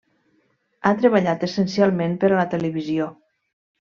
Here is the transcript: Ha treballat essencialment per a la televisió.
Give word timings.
Ha 0.85 0.93
treballat 1.01 1.43
essencialment 1.49 2.17
per 2.23 2.31
a 2.31 2.39
la 2.39 2.47
televisió. 2.53 3.11